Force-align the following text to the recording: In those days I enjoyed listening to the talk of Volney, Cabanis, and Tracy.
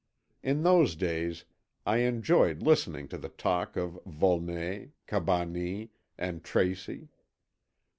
In 0.41 0.63
those 0.63 0.95
days 0.95 1.45
I 1.85 1.97
enjoyed 1.97 2.63
listening 2.63 3.07
to 3.09 3.19
the 3.19 3.29
talk 3.29 3.75
of 3.77 3.99
Volney, 4.03 4.93
Cabanis, 5.07 5.89
and 6.17 6.43
Tracy. 6.43 7.09